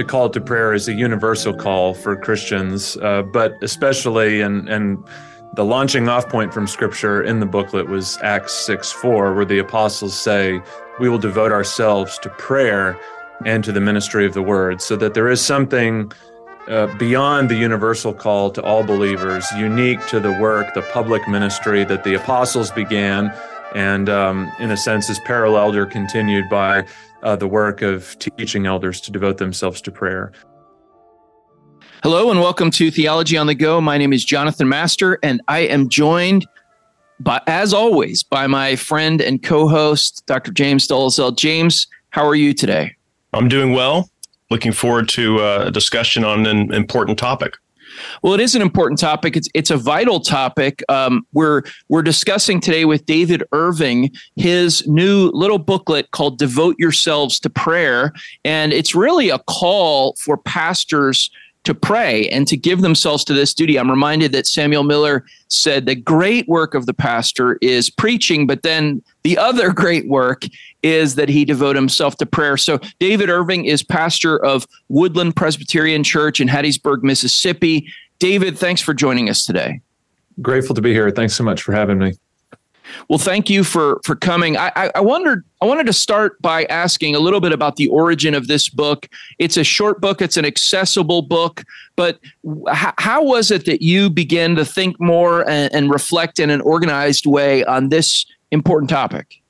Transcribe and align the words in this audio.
the 0.00 0.04
call 0.04 0.30
to 0.30 0.40
prayer 0.40 0.72
is 0.72 0.88
a 0.88 0.94
universal 0.94 1.52
call 1.52 1.92
for 1.92 2.16
Christians, 2.16 2.96
uh, 3.02 3.20
but 3.20 3.52
especially 3.60 4.40
and 4.40 4.66
and 4.66 5.04
the 5.56 5.64
launching 5.64 6.08
off 6.08 6.26
point 6.26 6.54
from 6.54 6.66
Scripture 6.66 7.22
in 7.22 7.40
the 7.40 7.44
booklet 7.44 7.86
was 7.86 8.18
Acts 8.22 8.54
six 8.54 8.90
four, 8.90 9.34
where 9.34 9.44
the 9.44 9.58
apostles 9.58 10.18
say, 10.18 10.62
"We 11.00 11.10
will 11.10 11.18
devote 11.18 11.52
ourselves 11.52 12.18
to 12.20 12.30
prayer 12.30 12.98
and 13.44 13.62
to 13.62 13.72
the 13.72 13.80
ministry 13.82 14.24
of 14.24 14.32
the 14.32 14.40
word," 14.40 14.80
so 14.80 14.96
that 14.96 15.12
there 15.12 15.28
is 15.28 15.42
something. 15.44 16.10
Uh, 16.68 16.86
beyond 16.98 17.48
the 17.48 17.56
universal 17.56 18.14
call 18.14 18.50
to 18.50 18.62
all 18.62 18.84
believers, 18.84 19.44
unique 19.56 20.00
to 20.06 20.20
the 20.20 20.32
work, 20.40 20.72
the 20.74 20.82
public 20.92 21.26
ministry 21.26 21.84
that 21.84 22.04
the 22.04 22.14
apostles 22.14 22.70
began, 22.70 23.32
and 23.74 24.08
um, 24.08 24.50
in 24.58 24.70
a 24.70 24.76
sense 24.76 25.08
is 25.08 25.18
paralleled 25.20 25.76
or 25.76 25.86
continued 25.86 26.48
by 26.48 26.86
uh, 27.22 27.36
the 27.36 27.46
work 27.46 27.82
of 27.82 28.18
teaching 28.18 28.66
elders 28.66 29.00
to 29.02 29.10
devote 29.10 29.38
themselves 29.38 29.80
to 29.82 29.90
prayer. 29.90 30.32
Hello 32.02 32.30
and 32.30 32.40
welcome 32.40 32.70
to 32.72 32.90
Theology 32.90 33.36
on 33.36 33.46
the 33.46 33.54
Go. 33.54 33.80
My 33.80 33.98
name 33.98 34.12
is 34.12 34.24
Jonathan 34.24 34.68
Master, 34.68 35.18
and 35.22 35.42
I 35.48 35.60
am 35.60 35.88
joined, 35.90 36.46
by, 37.20 37.42
as 37.46 37.74
always, 37.74 38.22
by 38.22 38.46
my 38.46 38.74
friend 38.76 39.20
and 39.20 39.42
co-host, 39.42 40.24
Dr. 40.26 40.50
James 40.50 40.88
Dolezal. 40.88 41.36
James, 41.36 41.86
how 42.08 42.26
are 42.26 42.34
you 42.34 42.54
today? 42.54 42.96
I'm 43.34 43.48
doing 43.48 43.72
well. 43.72 44.08
Looking 44.48 44.72
forward 44.72 45.08
to 45.10 45.40
uh, 45.40 45.64
a 45.66 45.70
discussion 45.70 46.24
on 46.24 46.46
an 46.46 46.72
important 46.72 47.18
topic. 47.18 47.56
Well, 48.22 48.34
it 48.34 48.40
is 48.40 48.54
an 48.54 48.62
important 48.62 48.98
topic. 49.00 49.36
It's 49.36 49.48
it's 49.54 49.70
a 49.70 49.76
vital 49.76 50.20
topic. 50.20 50.82
Um, 50.88 51.26
we're 51.32 51.62
we're 51.88 52.02
discussing 52.02 52.60
today 52.60 52.84
with 52.84 53.06
David 53.06 53.42
Irving 53.52 54.10
his 54.36 54.86
new 54.86 55.30
little 55.34 55.58
booklet 55.58 56.10
called 56.10 56.38
"Devote 56.38 56.76
Yourselves 56.78 57.40
to 57.40 57.50
Prayer," 57.50 58.12
and 58.44 58.72
it's 58.72 58.94
really 58.94 59.30
a 59.30 59.38
call 59.38 60.14
for 60.18 60.36
pastors 60.36 61.30
to 61.64 61.74
pray 61.74 62.28
and 62.30 62.46
to 62.48 62.56
give 62.56 62.80
themselves 62.80 63.24
to 63.24 63.34
this 63.34 63.52
duty. 63.52 63.78
I'm 63.78 63.90
reminded 63.90 64.32
that 64.32 64.46
Samuel 64.46 64.82
Miller 64.82 65.24
said 65.48 65.86
the 65.86 65.94
great 65.94 66.48
work 66.48 66.74
of 66.74 66.86
the 66.86 66.94
pastor 66.94 67.58
is 67.60 67.90
preaching, 67.90 68.46
but 68.46 68.62
then 68.62 69.02
the 69.22 69.36
other 69.36 69.72
great 69.72 70.08
work 70.08 70.44
is 70.82 71.16
that 71.16 71.28
he 71.28 71.44
devote 71.44 71.76
himself 71.76 72.16
to 72.16 72.26
prayer. 72.26 72.56
So 72.56 72.80
David 72.98 73.28
Irving 73.28 73.66
is 73.66 73.82
pastor 73.82 74.42
of 74.44 74.66
Woodland 74.88 75.36
Presbyterian 75.36 76.02
Church 76.02 76.40
in 76.40 76.48
Hattiesburg, 76.48 77.02
Mississippi. 77.02 77.86
David, 78.18 78.56
thanks 78.56 78.80
for 78.80 78.94
joining 78.94 79.28
us 79.28 79.44
today. 79.44 79.80
Grateful 80.40 80.74
to 80.74 80.80
be 80.80 80.92
here. 80.92 81.10
Thanks 81.10 81.34
so 81.34 81.44
much 81.44 81.62
for 81.62 81.72
having 81.72 81.98
me. 81.98 82.14
Well, 83.08 83.18
thank 83.18 83.50
you 83.50 83.64
for 83.64 84.00
for 84.04 84.16
coming. 84.16 84.56
I, 84.56 84.72
I, 84.76 84.90
I, 84.96 85.00
wondered. 85.00 85.44
I 85.60 85.66
wanted 85.66 85.86
to 85.86 85.92
start 85.92 86.40
by 86.40 86.64
asking 86.64 87.14
a 87.14 87.18
little 87.18 87.40
bit 87.40 87.52
about 87.52 87.76
the 87.76 87.88
origin 87.88 88.34
of 88.34 88.46
this 88.46 88.68
book. 88.68 89.08
It's 89.38 89.56
a 89.56 89.64
short 89.64 90.00
book. 90.00 90.22
It's 90.22 90.36
an 90.36 90.44
accessible 90.44 91.22
book. 91.22 91.64
But 91.96 92.18
h- 92.44 92.94
how 92.98 93.24
was 93.24 93.50
it 93.50 93.66
that 93.66 93.82
you 93.82 94.10
began 94.10 94.56
to 94.56 94.64
think 94.64 95.00
more 95.00 95.48
and, 95.48 95.72
and 95.74 95.90
reflect 95.90 96.38
in 96.38 96.50
an 96.50 96.60
organized 96.62 97.26
way 97.26 97.64
on 97.64 97.88
this 97.88 98.26
important 98.50 98.90
topic? 98.90 99.40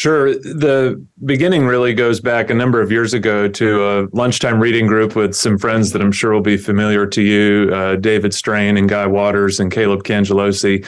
Sure. 0.00 0.32
The 0.32 1.04
beginning 1.26 1.66
really 1.66 1.92
goes 1.92 2.20
back 2.20 2.48
a 2.48 2.54
number 2.54 2.80
of 2.80 2.90
years 2.90 3.12
ago 3.12 3.48
to 3.48 3.84
a 3.84 4.08
lunchtime 4.16 4.58
reading 4.58 4.86
group 4.86 5.14
with 5.14 5.34
some 5.34 5.58
friends 5.58 5.92
that 5.92 6.00
I'm 6.00 6.10
sure 6.10 6.32
will 6.32 6.40
be 6.40 6.56
familiar 6.56 7.04
to 7.08 7.20
you 7.20 7.70
uh, 7.70 7.96
David 7.96 8.32
Strain 8.32 8.78
and 8.78 8.88
Guy 8.88 9.06
Waters 9.06 9.60
and 9.60 9.70
Caleb 9.70 10.04
Cangelosi 10.04 10.86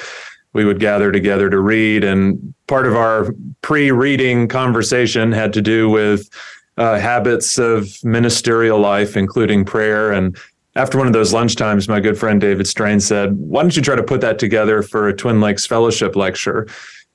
we 0.53 0.65
would 0.65 0.81
gather 0.81 1.11
together 1.13 1.49
to 1.51 1.59
read. 1.59 2.05
And 2.05 2.55
part 2.67 2.87
of 2.87 2.95
our 2.95 3.35
pre 3.63 3.91
reading 3.91 4.49
conversation 4.49 5.33
had 5.33 5.53
to 5.55 5.63
do 5.63 5.89
with 5.89 6.29
uh, 6.77 6.99
habits 6.99 7.59
of 7.59 7.89
ministerial 8.05 8.79
life, 8.79 9.17
including 9.17 9.65
prayer. 9.65 10.13
And 10.13 10.37
after 10.75 10.97
one 10.97 11.07
of 11.07 11.13
those 11.13 11.33
lunchtimes, 11.33 11.89
my 11.89 12.01
good 12.01 12.19
friend 12.19 12.41
David 12.41 12.67
Strain 12.67 13.01
said, 13.01 13.37
Why 13.37 13.63
don't 13.63 13.77
you 13.77 13.83
try 13.83 13.97
to 13.97 14.03
put 14.03 14.21
that 14.23 14.39
together 14.39 14.83
for 14.83 15.09
a 15.09 15.15
Twin 15.15 15.41
Lakes 15.41 15.67
Fellowship 15.67 16.17
lecture? 16.17 16.67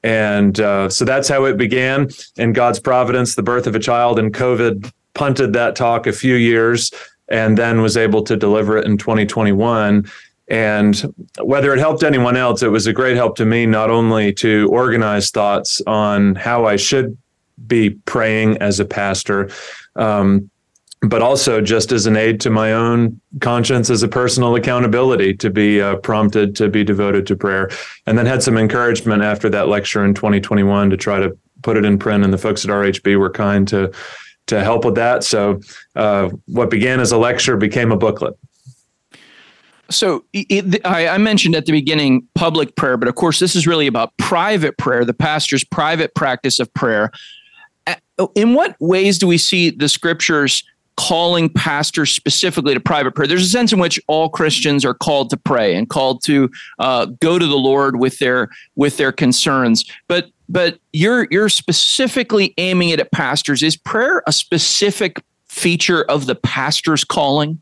And 0.04 0.60
uh, 0.60 0.90
so 0.90 1.06
that's 1.06 1.28
how 1.28 1.46
it 1.46 1.58
began. 1.58 2.10
In 2.38 2.54
God's 2.54 2.80
providence, 2.80 3.36
the 3.36 3.44
birth 3.44 3.66
of 3.68 3.76
a 3.76 3.80
child 3.80 4.20
and 4.20 4.34
COVID 4.34 4.92
punted 5.16 5.54
that 5.54 5.76
talk 5.76 6.06
a 6.06 6.14
few 6.14 6.36
years 6.36 6.92
and 7.30 7.58
then 7.58 7.82
was 7.82 7.98
able 7.98 8.24
to 8.24 8.38
deliver 8.38 8.78
it 8.78 8.86
in 8.86 8.98
2021. 8.98 10.10
And 10.50 11.14
whether 11.42 11.74
it 11.74 11.80
helped 11.80 12.04
anyone 12.04 12.38
else, 12.38 12.64
it 12.64 12.70
was 12.70 12.88
a 12.88 12.94
great 12.94 13.18
help 13.18 13.36
to 13.38 13.46
me, 13.46 13.66
not 13.66 13.90
only 13.90 14.34
to 14.34 14.70
organize 14.72 15.30
thoughts 15.30 15.82
on 15.86 16.36
how 16.36 16.66
I 16.66 16.78
should 16.78 17.18
be 17.66 17.92
praying 18.06 18.58
as 18.58 18.80
a 18.80 18.86
pastor, 18.86 19.50
um, 19.96 20.50
but 21.02 21.22
also 21.22 21.62
just 21.62 21.92
as 21.92 22.06
an 22.06 22.16
aid 22.16 22.40
to 22.42 22.50
my 22.50 22.74
own 22.74 23.20
conscience 23.42 23.90
as 23.90 24.04
a 24.04 24.08
personal 24.08 24.56
accountability 24.56 25.34
to 25.36 25.50
be 25.50 25.82
uh, 25.82 25.96
prompted 25.98 26.56
to 26.56 26.70
be 26.70 26.84
devoted 26.84 27.28
to 27.28 27.36
prayer. 27.36 27.70
And 28.06 28.18
then 28.18 28.26
had 28.26 28.42
some 28.42 28.58
encouragement 28.58 29.24
after 29.24 29.50
that 29.50 29.68
lecture 29.68 30.04
in 30.04 30.14
2021 30.14 30.90
to 30.90 30.98
try 30.98 31.20
to 31.20 31.38
put 31.62 31.78
it 31.78 31.86
in 31.86 32.00
print. 32.00 32.24
And 32.24 32.34
the 32.34 32.38
folks 32.38 32.64
at 32.64 32.72
RHB 32.72 33.20
were 33.20 33.30
kind 33.30 33.68
to 33.68 33.92
to 34.48 34.64
help 34.64 34.86
with 34.86 34.96
that. 34.96 35.24
So 35.24 35.60
uh, 35.96 36.30
what 36.46 36.70
began 36.70 37.02
as 37.02 37.12
a 37.12 37.18
lecture 37.18 37.58
became 37.58 37.92
a 37.92 37.98
booklet. 37.98 38.34
So 39.90 40.26
it, 40.34 40.86
I, 40.86 41.08
I, 41.08 41.18
mentioned 41.18 41.56
at 41.56 41.66
the 41.66 41.72
beginning 41.72 42.28
public 42.36 42.76
prayer, 42.76 42.98
but 42.98 43.08
of 43.08 43.16
course, 43.16 43.40
this 43.40 43.56
is 43.56 43.66
really 43.66 43.88
about 43.88 44.16
private 44.18 44.78
prayer, 44.78 45.06
the 45.06 45.14
pastor's 45.14 45.64
private 45.64 46.14
practice 46.14 46.60
of 46.60 46.74
prayer. 46.74 47.12
In 48.36 48.54
what 48.54 48.76
ways 48.80 49.18
do 49.18 49.28
we 49.28 49.38
see 49.38 49.70
the 49.70 49.88
scriptures 49.88 50.64
calling 50.98 51.48
pastors 51.48 52.12
specifically 52.12 52.74
to 52.74 52.80
private 52.80 53.16
prayer? 53.16 53.28
There's 53.28 53.46
a 53.46 53.50
sense 53.50 53.72
in 53.72 53.80
which 53.80 54.00
all 54.08 54.30
Christians 54.30 54.84
are 54.84 54.96
called 54.96 55.30
to 55.30 55.38
pray 55.38 55.76
and 55.76 55.88
called 55.90 56.24
to 56.24 56.50
uh, 56.80 57.06
go 57.06 57.40
to 57.40 57.46
the 57.46 57.58
Lord 57.58 58.00
with 58.00 58.20
their 58.20 58.50
with 58.76 58.98
their 58.98 59.12
concerns, 59.12 59.86
but 60.08 60.30
but 60.50 60.80
you're 60.94 61.28
you're 61.32 61.50
specifically 61.50 62.54
aiming 62.58 62.90
it 62.90 63.00
at 63.00 63.12
pastors. 63.12 63.64
Is 63.64 63.78
prayer 63.78 64.24
a 64.28 64.34
specific 64.34 65.22
feature 65.48 66.04
of 66.04 66.26
the 66.26 66.36
pastor's 66.36 67.04
calling? 67.04 67.62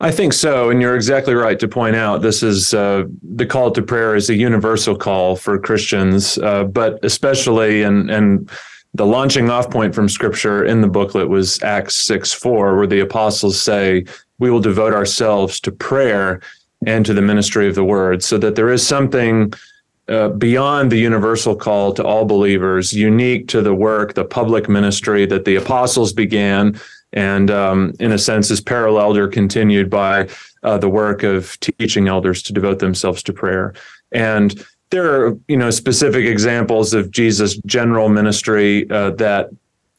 I 0.00 0.10
think 0.10 0.32
so, 0.32 0.70
and 0.70 0.82
you're 0.82 0.96
exactly 0.96 1.34
right 1.34 1.58
to 1.60 1.68
point 1.68 1.94
out 1.94 2.20
this 2.20 2.42
is 2.42 2.74
uh, 2.74 3.04
the 3.22 3.46
call 3.46 3.70
to 3.70 3.82
prayer 3.82 4.16
is 4.16 4.28
a 4.28 4.34
universal 4.34 4.96
call 4.96 5.36
for 5.36 5.58
Christians, 5.58 6.36
uh, 6.38 6.64
but 6.64 6.98
especially 7.04 7.82
and 7.82 8.10
and 8.10 8.50
the 8.92 9.06
launching 9.06 9.50
off 9.50 9.70
point 9.70 9.94
from 9.94 10.08
Scripture 10.08 10.64
in 10.64 10.80
the 10.80 10.88
booklet 10.88 11.28
was 11.28 11.62
Acts 11.62 11.94
six 11.94 12.32
four, 12.32 12.76
where 12.76 12.88
the 12.88 13.00
apostles 13.00 13.60
say, 13.60 14.04
"We 14.40 14.50
will 14.50 14.60
devote 14.60 14.92
ourselves 14.92 15.60
to 15.60 15.70
prayer 15.70 16.40
and 16.86 17.06
to 17.06 17.14
the 17.14 17.22
ministry 17.22 17.68
of 17.68 17.76
the 17.76 17.84
word," 17.84 18.22
so 18.22 18.36
that 18.38 18.56
there 18.56 18.70
is 18.70 18.86
something. 18.86 19.52
Uh, 20.06 20.28
beyond 20.28 20.92
the 20.92 20.98
universal 20.98 21.56
call 21.56 21.90
to 21.90 22.04
all 22.04 22.26
believers, 22.26 22.92
unique 22.92 23.48
to 23.48 23.62
the 23.62 23.74
work, 23.74 24.12
the 24.12 24.22
public 24.22 24.68
ministry 24.68 25.24
that 25.24 25.46
the 25.46 25.56
apostles 25.56 26.12
began, 26.12 26.78
and 27.14 27.50
um, 27.50 27.94
in 27.98 28.12
a 28.12 28.18
sense 28.18 28.50
is 28.50 28.60
paralleled 28.60 29.16
or 29.16 29.28
continued 29.28 29.88
by 29.88 30.28
uh, 30.62 30.76
the 30.76 30.88
work 30.88 31.22
of 31.22 31.58
teaching 31.60 32.08
elders 32.08 32.42
to 32.42 32.52
devote 32.52 32.80
themselves 32.80 33.22
to 33.22 33.32
prayer. 33.32 33.72
And 34.12 34.62
there 34.90 35.26
are 35.26 35.38
you 35.48 35.56
know 35.56 35.70
specific 35.70 36.24
examples 36.24 36.94
of 36.94 37.10
jesus 37.10 37.56
general 37.66 38.08
ministry 38.08 38.88
uh, 38.90 39.10
that 39.10 39.50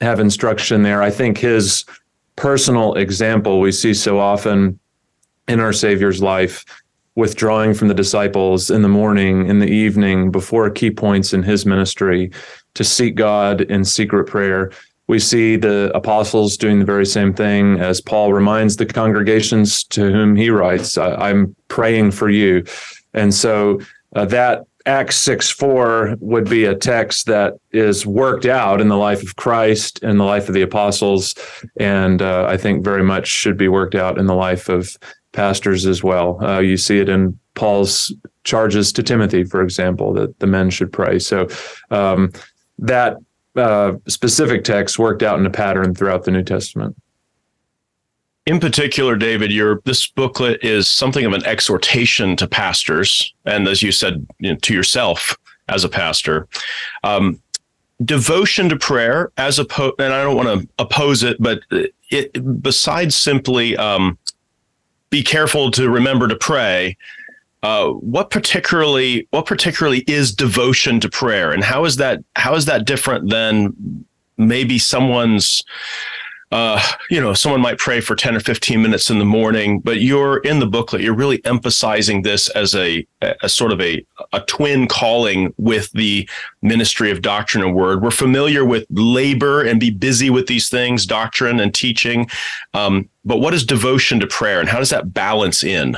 have 0.01 0.19
instruction 0.19 0.83
there. 0.83 1.01
I 1.01 1.09
think 1.09 1.37
his 1.37 1.85
personal 2.35 2.93
example 2.95 3.59
we 3.59 3.71
see 3.71 3.93
so 3.93 4.19
often 4.19 4.79
in 5.47 5.59
our 5.59 5.73
savior's 5.73 6.21
life 6.21 6.65
withdrawing 7.15 7.73
from 7.73 7.87
the 7.87 7.93
disciples 7.93 8.69
in 8.69 8.81
the 8.81 8.89
morning 8.89 9.47
in 9.47 9.59
the 9.59 9.67
evening 9.67 10.31
before 10.31 10.69
key 10.69 10.91
points 10.91 11.33
in 11.33 11.43
his 11.43 11.65
ministry 11.65 12.29
to 12.73 12.83
seek 12.83 13.15
god 13.15 13.61
in 13.61 13.85
secret 13.85 14.25
prayer 14.25 14.71
we 15.07 15.19
see 15.19 15.55
the 15.55 15.91
apostles 15.93 16.57
doing 16.57 16.79
the 16.79 16.85
very 16.85 17.05
same 17.05 17.33
thing 17.33 17.79
as 17.79 18.01
Paul 18.01 18.33
reminds 18.33 18.77
the 18.77 18.85
congregations 18.85 19.83
to 19.85 20.11
whom 20.11 20.35
he 20.35 20.49
writes, 20.49 20.97
I'm 20.97 21.55
praying 21.67 22.11
for 22.11 22.29
you. 22.29 22.63
And 23.13 23.33
so 23.33 23.79
uh, 24.15 24.25
that 24.25 24.63
Acts 24.87 25.17
6 25.17 25.49
4 25.49 26.17
would 26.19 26.49
be 26.49 26.65
a 26.65 26.75
text 26.75 27.25
that 27.25 27.53
is 27.71 28.05
worked 28.05 28.45
out 28.45 28.79
in 28.79 28.87
the 28.87 28.97
life 28.97 29.23
of 29.23 29.35
Christ 29.35 29.99
and 30.03 30.19
the 30.19 30.23
life 30.23 30.47
of 30.47 30.53
the 30.53 30.61
apostles. 30.61 31.35
And 31.79 32.21
uh, 32.21 32.45
I 32.47 32.57
think 32.57 32.83
very 32.83 33.03
much 33.03 33.27
should 33.27 33.57
be 33.57 33.67
worked 33.67 33.95
out 33.95 34.19
in 34.19 34.27
the 34.27 34.35
life 34.35 34.69
of 34.69 34.95
pastors 35.31 35.85
as 35.85 36.03
well. 36.03 36.43
Uh, 36.43 36.59
you 36.59 36.77
see 36.77 36.99
it 36.99 37.09
in 37.09 37.37
Paul's 37.55 38.13
charges 38.43 38.93
to 38.93 39.03
Timothy, 39.03 39.43
for 39.43 39.61
example, 39.61 40.13
that 40.13 40.39
the 40.39 40.47
men 40.47 40.69
should 40.69 40.93
pray. 40.93 41.17
So 41.17 41.47
um, 41.89 42.31
that 42.77 43.17
uh, 43.55 43.93
specific 44.07 44.63
texts 44.63 44.99
worked 44.99 45.23
out 45.23 45.39
in 45.39 45.45
a 45.45 45.49
pattern 45.49 45.95
throughout 45.95 46.23
the 46.23 46.31
New 46.31 46.43
Testament. 46.43 46.95
In 48.45 48.59
particular, 48.59 49.15
David, 49.15 49.51
your 49.51 49.81
this 49.85 50.05
booklet 50.07 50.63
is 50.63 50.87
something 50.87 51.25
of 51.25 51.33
an 51.33 51.43
exhortation 51.45 52.35
to 52.35 52.47
pastors, 52.47 53.33
and 53.45 53.67
as 53.67 53.81
you 53.81 53.91
said, 53.91 54.25
you 54.39 54.51
know, 54.51 54.59
to 54.59 54.73
yourself 54.73 55.35
as 55.67 55.83
a 55.83 55.89
pastor. 55.89 56.47
Um, 57.03 57.41
devotion 58.03 58.69
to 58.69 58.75
prayer 58.75 59.31
as 59.37 59.57
opposed, 59.57 59.99
and 59.99 60.13
I 60.13 60.23
don't 60.23 60.35
want 60.35 60.61
to 60.61 60.67
oppose 60.77 61.23
it, 61.23 61.37
but 61.39 61.61
it, 62.11 62.61
besides 62.61 63.15
simply 63.15 63.75
um, 63.77 64.17
be 65.09 65.23
careful 65.23 65.71
to 65.71 65.89
remember 65.89 66.27
to 66.27 66.35
pray, 66.35 66.97
uh, 67.65 67.89
what 67.93 68.29
particularly 68.29 69.27
what 69.31 69.47
particularly 69.47 70.03
is 70.05 70.31
devotion 70.31 70.99
to 70.99 71.09
prayer, 71.09 71.51
and 71.51 71.63
how 71.63 71.83
is 71.83 71.95
that 71.95 72.23
how 72.35 72.53
is 72.53 72.65
that 72.65 72.85
different 72.85 73.31
than 73.31 74.05
maybe 74.37 74.77
someone's 74.77 75.63
uh, 76.51 76.79
you 77.09 77.19
know, 77.19 77.33
someone 77.33 77.59
might 77.59 77.79
pray 77.79 77.99
for 77.99 78.15
10 78.15 78.35
or 78.35 78.39
15 78.39 78.79
minutes 78.79 79.09
in 79.09 79.17
the 79.17 79.25
morning, 79.25 79.79
but 79.79 79.99
you're 79.99 80.37
in 80.37 80.59
the 80.59 80.67
booklet, 80.67 81.01
you're 81.01 81.15
really 81.15 81.43
emphasizing 81.43 82.21
this 82.21 82.49
as 82.49 82.75
a, 82.75 83.05
a 83.41 83.49
sort 83.49 83.71
of 83.71 83.81
a, 83.81 84.05
a 84.31 84.41
twin 84.41 84.87
calling 84.87 85.51
with 85.57 85.91
the 85.93 86.29
ministry 86.61 87.09
of 87.09 87.23
doctrine 87.23 87.63
and 87.63 87.73
word. 87.73 88.03
We're 88.03 88.11
familiar 88.11 88.63
with 88.63 88.85
labor 88.91 89.63
and 89.63 89.79
be 89.79 89.89
busy 89.89 90.29
with 90.29 90.45
these 90.45 90.69
things, 90.69 91.07
doctrine 91.07 91.59
and 91.59 91.73
teaching. 91.73 92.29
Um, 92.75 93.09
but 93.25 93.39
what 93.39 93.55
is 93.55 93.65
devotion 93.65 94.19
to 94.19 94.27
prayer 94.27 94.59
and 94.59 94.69
how 94.69 94.77
does 94.77 94.91
that 94.91 95.15
balance 95.15 95.63
in? 95.63 95.97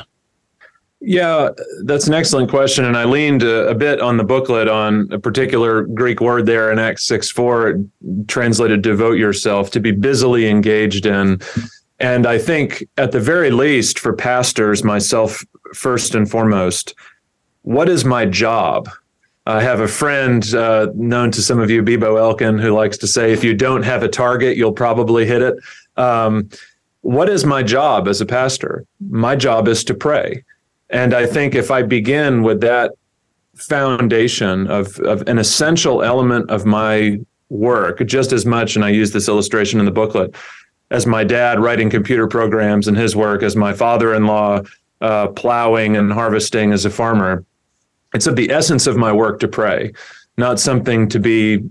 Yeah, 0.99 1.49
that's 1.83 2.07
an 2.07 2.15
excellent 2.15 2.49
question. 2.49 2.85
And 2.85 2.97
I 2.97 3.03
leaned 3.03 3.43
a, 3.43 3.67
a, 3.67 3.75
bit 3.75 4.01
on 4.01 4.17
the 4.17 4.23
booklet 4.23 4.67
on 4.67 5.07
a 5.11 5.19
particular 5.19 5.83
Greek 5.83 6.21
word 6.21 6.47
there 6.47 6.71
in 6.71 6.79
Acts 6.79 7.05
6 7.05 7.29
4, 7.29 7.79
translated 8.27 8.81
devote 8.81 9.17
yourself, 9.17 9.69
to 9.71 9.79
be 9.79 9.91
busily 9.91 10.49
engaged 10.49 11.05
in. 11.05 11.39
And 11.99 12.25
I 12.25 12.39
think, 12.39 12.87
at 12.97 13.11
the 13.11 13.19
very 13.19 13.51
least, 13.51 13.99
for 13.99 14.13
pastors, 14.13 14.83
myself 14.83 15.43
first 15.73 16.15
and 16.15 16.29
foremost, 16.29 16.95
what 17.61 17.89
is 17.89 18.03
my 18.03 18.25
job? 18.25 18.89
I 19.45 19.61
have 19.61 19.79
a 19.79 19.87
friend 19.87 20.53
uh, 20.53 20.87
known 20.95 21.31
to 21.31 21.41
some 21.41 21.59
of 21.59 21.69
you, 21.69 21.81
Bebo 21.83 22.19
Elkin, 22.19 22.57
who 22.57 22.71
likes 22.71 22.97
to 22.97 23.07
say, 23.07 23.31
if 23.31 23.43
you 23.43 23.53
don't 23.53 23.83
have 23.83 24.03
a 24.03 24.09
target, 24.09 24.57
you'll 24.57 24.73
probably 24.73 25.25
hit 25.25 25.41
it. 25.41 25.55
Um, 25.95 26.49
what 27.01 27.29
is 27.29 27.45
my 27.45 27.63
job 27.63 28.07
as 28.07 28.19
a 28.19 28.25
pastor? 28.25 28.85
My 29.09 29.35
job 29.35 29.67
is 29.67 29.83
to 29.85 29.93
pray. 29.93 30.43
And 30.89 31.13
I 31.13 31.25
think 31.25 31.55
if 31.55 31.71
I 31.71 31.81
begin 31.81 32.43
with 32.43 32.61
that 32.61 32.91
foundation 33.55 34.67
of, 34.67 34.99
of 34.99 35.27
an 35.27 35.37
essential 35.37 36.03
element 36.03 36.49
of 36.49 36.65
my 36.65 37.19
work, 37.49 38.05
just 38.05 38.31
as 38.31 38.45
much, 38.45 38.75
and 38.75 38.85
I 38.85 38.89
use 38.89 39.11
this 39.11 39.27
illustration 39.27 39.79
in 39.79 39.85
the 39.85 39.91
booklet, 39.91 40.35
as 40.91 41.05
my 41.05 41.23
dad 41.23 41.59
writing 41.59 41.89
computer 41.89 42.27
programs 42.27 42.87
and 42.87 42.95
his 42.95 43.15
work, 43.15 43.43
as 43.43 43.55
my 43.55 43.73
father 43.73 44.13
in 44.13 44.25
law 44.25 44.61
uh, 45.01 45.27
plowing 45.27 45.97
and 45.97 46.11
harvesting 46.11 46.71
as 46.71 46.85
a 46.85 46.89
farmer, 46.89 47.43
it's 48.13 48.27
of 48.27 48.35
the 48.35 48.51
essence 48.51 48.87
of 48.87 48.95
my 48.95 49.11
work 49.11 49.39
to 49.41 49.47
pray, 49.47 49.91
not 50.37 50.59
something 50.59 51.09
to 51.09 51.19
be 51.19 51.61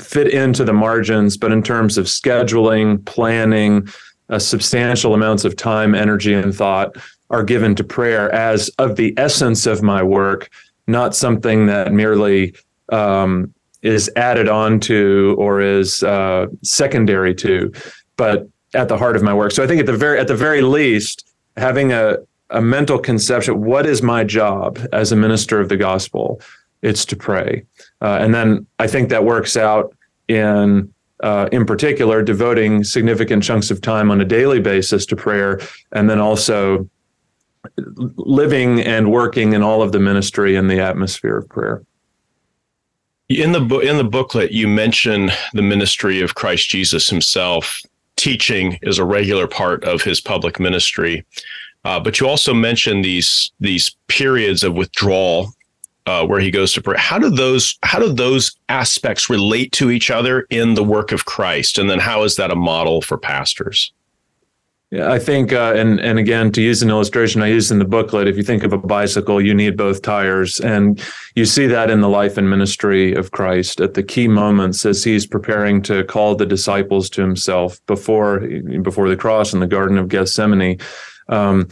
fit 0.00 0.28
into 0.28 0.64
the 0.64 0.72
margins, 0.72 1.36
but 1.36 1.52
in 1.52 1.62
terms 1.62 1.98
of 1.98 2.06
scheduling, 2.06 3.04
planning, 3.04 3.88
uh, 4.28 4.38
substantial 4.38 5.14
amounts 5.14 5.44
of 5.44 5.56
time, 5.56 5.94
energy, 5.94 6.34
and 6.34 6.54
thought 6.54 6.96
are 7.30 7.44
given 7.44 7.74
to 7.76 7.84
prayer 7.84 8.32
as 8.34 8.68
of 8.78 8.96
the 8.96 9.14
essence 9.16 9.66
of 9.66 9.82
my 9.82 10.02
work, 10.02 10.50
not 10.86 11.14
something 11.14 11.66
that 11.66 11.92
merely 11.92 12.54
um, 12.90 13.54
is 13.82 14.10
added 14.16 14.48
on 14.48 14.80
to 14.80 15.34
or 15.38 15.60
is 15.60 16.02
uh, 16.02 16.46
secondary 16.62 17.34
to, 17.34 17.72
but 18.16 18.48
at 18.74 18.88
the 18.88 18.98
heart 18.98 19.16
of 19.16 19.22
my 19.22 19.32
work. 19.32 19.52
So 19.52 19.62
I 19.62 19.66
think 19.66 19.80
at 19.80 19.86
the 19.86 19.96
very 19.96 20.18
at 20.18 20.28
the 20.28 20.36
very 20.36 20.60
least, 20.60 21.28
having 21.56 21.92
a 21.92 22.18
a 22.50 22.60
mental 22.60 22.98
conception, 22.98 23.64
what 23.64 23.86
is 23.86 24.02
my 24.02 24.24
job 24.24 24.80
as 24.92 25.12
a 25.12 25.16
minister 25.16 25.60
of 25.60 25.68
the 25.68 25.76
gospel? 25.76 26.40
It's 26.82 27.04
to 27.06 27.16
pray, 27.16 27.64
uh, 28.00 28.18
and 28.20 28.34
then 28.34 28.66
I 28.78 28.86
think 28.86 29.10
that 29.10 29.24
works 29.24 29.56
out 29.56 29.94
in 30.28 30.92
uh, 31.22 31.48
in 31.52 31.66
particular, 31.66 32.22
devoting 32.22 32.82
significant 32.82 33.42
chunks 33.42 33.70
of 33.70 33.80
time 33.80 34.10
on 34.10 34.20
a 34.20 34.24
daily 34.24 34.60
basis 34.60 35.04
to 35.06 35.16
prayer, 35.16 35.60
and 35.92 36.08
then 36.08 36.18
also 36.18 36.88
living 37.76 38.80
and 38.80 39.10
working 39.10 39.52
in 39.52 39.62
all 39.62 39.82
of 39.82 39.92
the 39.92 40.00
ministry 40.00 40.56
and 40.56 40.70
the 40.70 40.80
atmosphere 40.80 41.36
of 41.38 41.48
prayer. 41.48 41.82
In 43.28 43.52
the 43.52 43.78
in 43.78 43.96
the 43.96 44.04
booklet, 44.04 44.50
you 44.50 44.66
mention 44.66 45.30
the 45.52 45.62
ministry 45.62 46.20
of 46.20 46.34
Christ 46.34 46.68
Jesus 46.68 47.08
Himself. 47.08 47.80
Teaching 48.16 48.78
is 48.82 48.98
a 48.98 49.04
regular 49.04 49.46
part 49.46 49.84
of 49.84 50.02
His 50.02 50.20
public 50.20 50.58
ministry, 50.58 51.24
uh, 51.84 52.00
but 52.00 52.18
you 52.18 52.28
also 52.28 52.52
mention 52.52 53.02
these 53.02 53.52
these 53.60 53.96
periods 54.08 54.64
of 54.64 54.74
withdrawal 54.74 55.54
uh, 56.06 56.26
where 56.26 56.40
He 56.40 56.50
goes 56.50 56.72
to 56.72 56.82
pray. 56.82 56.96
How 56.98 57.18
do 57.20 57.30
those 57.30 57.78
how 57.84 58.00
do 58.00 58.12
those 58.12 58.56
aspects 58.68 59.30
relate 59.30 59.70
to 59.72 59.90
each 59.90 60.10
other 60.10 60.46
in 60.50 60.74
the 60.74 60.84
work 60.84 61.12
of 61.12 61.24
Christ, 61.24 61.78
and 61.78 61.88
then 61.88 62.00
how 62.00 62.24
is 62.24 62.34
that 62.34 62.50
a 62.50 62.56
model 62.56 63.00
for 63.00 63.16
pastors? 63.16 63.92
Yeah, 64.90 65.12
I 65.12 65.20
think, 65.20 65.52
uh, 65.52 65.72
and 65.76 66.00
and 66.00 66.18
again, 66.18 66.50
to 66.50 66.60
use 66.60 66.82
an 66.82 66.90
illustration 66.90 67.42
I 67.42 67.46
use 67.46 67.70
in 67.70 67.78
the 67.78 67.84
booklet, 67.84 68.26
if 68.26 68.36
you 68.36 68.42
think 68.42 68.64
of 68.64 68.72
a 68.72 68.78
bicycle, 68.78 69.40
you 69.40 69.54
need 69.54 69.76
both 69.76 70.02
tires, 70.02 70.58
and 70.58 71.00
you 71.36 71.44
see 71.44 71.68
that 71.68 71.90
in 71.90 72.00
the 72.00 72.08
life 72.08 72.36
and 72.36 72.50
ministry 72.50 73.14
of 73.14 73.30
Christ 73.30 73.80
at 73.80 73.94
the 73.94 74.02
key 74.02 74.26
moments 74.26 74.84
as 74.84 75.04
He's 75.04 75.26
preparing 75.26 75.80
to 75.82 76.02
call 76.02 76.34
the 76.34 76.44
disciples 76.44 77.08
to 77.10 77.20
Himself 77.20 77.80
before 77.86 78.40
before 78.82 79.08
the 79.08 79.16
cross 79.16 79.52
in 79.52 79.60
the 79.60 79.68
Garden 79.68 79.96
of 79.96 80.08
Gethsemane. 80.08 80.78
Um, 81.28 81.68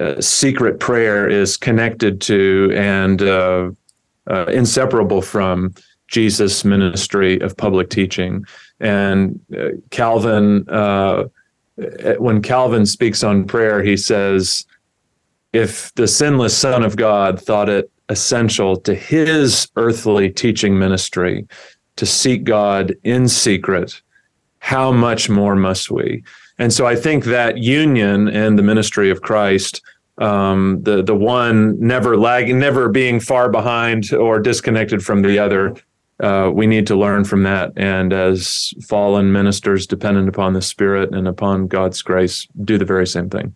uh, 0.00 0.20
secret 0.20 0.78
prayer 0.78 1.28
is 1.28 1.56
connected 1.56 2.20
to 2.20 2.72
and 2.76 3.20
uh, 3.20 3.70
uh 4.30 4.44
inseparable 4.44 5.22
from 5.22 5.74
Jesus' 6.06 6.64
ministry 6.64 7.40
of 7.40 7.56
public 7.56 7.90
teaching, 7.90 8.44
and 8.78 9.40
uh, 9.58 9.70
Calvin 9.90 10.68
uh, 10.68 11.24
when 12.18 12.42
Calvin 12.42 12.86
speaks 12.86 13.22
on 13.22 13.44
prayer, 13.44 13.82
he 13.82 13.96
says, 13.96 14.66
if 15.52 15.92
the 15.94 16.06
sinless 16.06 16.56
Son 16.56 16.82
of 16.82 16.96
God 16.96 17.40
thought 17.40 17.68
it 17.68 17.90
essential 18.08 18.76
to 18.76 18.94
his 18.94 19.68
earthly 19.76 20.30
teaching 20.30 20.78
ministry 20.78 21.46
to 21.96 22.06
seek 22.06 22.44
God 22.44 22.94
in 23.04 23.28
secret, 23.28 24.00
how 24.58 24.92
much 24.92 25.28
more 25.28 25.56
must 25.56 25.90
we? 25.90 26.22
And 26.58 26.72
so 26.72 26.86
I 26.86 26.94
think 26.94 27.24
that 27.24 27.58
union 27.58 28.28
and 28.28 28.58
the 28.58 28.62
ministry 28.62 29.10
of 29.10 29.22
Christ, 29.22 29.80
um, 30.18 30.82
the 30.82 31.02
the 31.02 31.14
one 31.14 31.80
never 31.80 32.16
lagging, 32.16 32.58
never 32.58 32.88
being 32.90 33.20
far 33.20 33.48
behind 33.50 34.12
or 34.12 34.38
disconnected 34.38 35.02
from 35.02 35.22
the 35.22 35.38
other, 35.38 35.74
uh, 36.22 36.50
we 36.52 36.66
need 36.66 36.86
to 36.86 36.96
learn 36.96 37.24
from 37.24 37.42
that. 37.44 37.72
And 37.76 38.12
as 38.12 38.74
fallen 38.86 39.32
ministers 39.32 39.86
dependent 39.86 40.28
upon 40.28 40.52
the 40.52 40.62
Spirit 40.62 41.14
and 41.14 41.26
upon 41.26 41.66
God's 41.66 42.02
grace, 42.02 42.46
do 42.64 42.78
the 42.78 42.84
very 42.84 43.06
same 43.06 43.30
thing. 43.30 43.54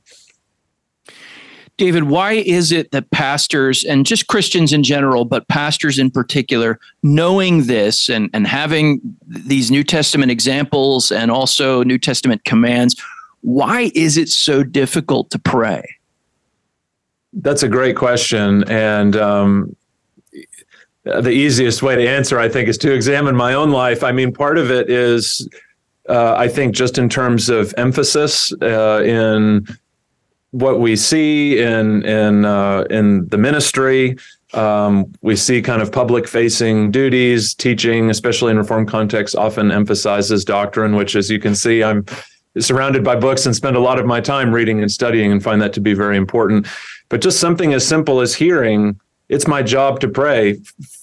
David, 1.76 2.04
why 2.04 2.32
is 2.34 2.70
it 2.70 2.92
that 2.92 3.10
pastors 3.10 3.82
and 3.82 4.06
just 4.06 4.28
Christians 4.28 4.72
in 4.72 4.84
general, 4.84 5.24
but 5.24 5.48
pastors 5.48 5.98
in 5.98 6.08
particular, 6.08 6.78
knowing 7.02 7.64
this 7.64 8.08
and, 8.08 8.30
and 8.32 8.46
having 8.46 9.00
these 9.26 9.72
New 9.72 9.82
Testament 9.82 10.30
examples 10.30 11.10
and 11.10 11.32
also 11.32 11.82
New 11.82 11.98
Testament 11.98 12.44
commands, 12.44 12.94
why 13.40 13.90
is 13.94 14.16
it 14.16 14.28
so 14.28 14.62
difficult 14.62 15.30
to 15.30 15.38
pray? 15.38 15.84
That's 17.32 17.64
a 17.64 17.68
great 17.68 17.96
question. 17.96 18.62
And 18.70 19.16
um, 19.16 19.74
the 21.04 21.30
easiest 21.30 21.82
way 21.82 21.94
to 21.96 22.08
answer, 22.08 22.38
I 22.38 22.48
think, 22.48 22.68
is 22.68 22.78
to 22.78 22.92
examine 22.92 23.36
my 23.36 23.54
own 23.54 23.70
life. 23.70 24.02
I 24.02 24.12
mean, 24.12 24.32
part 24.32 24.58
of 24.58 24.70
it 24.70 24.88
is, 24.90 25.48
uh, 26.08 26.34
I 26.36 26.48
think, 26.48 26.74
just 26.74 26.98
in 26.98 27.08
terms 27.08 27.48
of 27.48 27.74
emphasis 27.76 28.52
uh, 28.62 29.02
in 29.04 29.66
what 30.50 30.80
we 30.80 30.96
see 30.96 31.60
in 31.60 32.04
in 32.04 32.44
uh, 32.44 32.84
in 32.90 33.28
the 33.28 33.38
ministry. 33.38 34.16
Um, 34.54 35.12
we 35.20 35.34
see 35.34 35.60
kind 35.60 35.82
of 35.82 35.90
public 35.90 36.28
facing 36.28 36.92
duties, 36.92 37.54
teaching, 37.54 38.08
especially 38.08 38.52
in 38.52 38.56
reform 38.56 38.86
contexts, 38.86 39.34
often 39.34 39.72
emphasizes 39.72 40.44
doctrine, 40.44 40.94
which, 40.94 41.16
as 41.16 41.28
you 41.28 41.40
can 41.40 41.56
see, 41.56 41.82
I'm 41.82 42.06
surrounded 42.60 43.02
by 43.02 43.16
books 43.16 43.46
and 43.46 43.56
spend 43.56 43.76
a 43.76 43.80
lot 43.80 43.98
of 43.98 44.06
my 44.06 44.20
time 44.20 44.52
reading 44.52 44.80
and 44.80 44.90
studying 44.90 45.32
and 45.32 45.42
find 45.42 45.60
that 45.60 45.72
to 45.72 45.80
be 45.80 45.92
very 45.92 46.16
important. 46.16 46.68
But 47.08 47.20
just 47.20 47.40
something 47.40 47.74
as 47.74 47.86
simple 47.86 48.20
as 48.20 48.32
hearing 48.32 48.98
it's 49.34 49.48
my 49.48 49.62
job 49.62 50.00
to 50.00 50.08
pray. 50.08 50.54